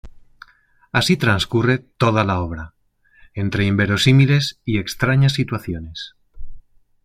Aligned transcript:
Así 0.91 1.15
transcurre 1.15 1.77
toda 1.77 2.23
la 2.23 2.39
obra, 2.41 2.73
entre 3.35 3.65
inverosímiles 3.67 4.59
y 4.65 4.79
extrañas 4.79 5.33
situaciones. 5.33 6.15